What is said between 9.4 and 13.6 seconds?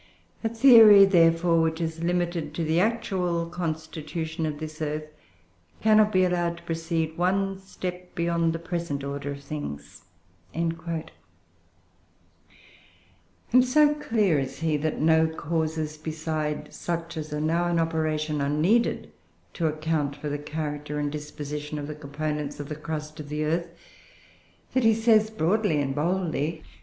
things." [Footnote 3: Ibid., vol. i. p. 281.]